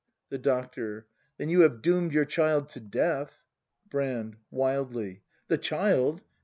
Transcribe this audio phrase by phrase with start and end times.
[0.29, 1.05] The Doctor.
[1.37, 3.43] Then you have doom'd your child to death.
[3.91, 4.35] Brand.
[4.49, 6.21] [Wildly.] The child!